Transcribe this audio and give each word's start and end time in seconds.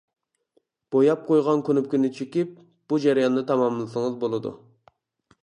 بوياپ 0.95 1.21
قويغان 1.27 1.61
كۇنۇپكىنى 1.67 2.11
چېكىپ، 2.15 2.57
بۇ 2.89 3.01
جەرياننى 3.05 3.45
تاماملىسىڭىز 3.53 4.19
بولىدۇ. 4.27 4.57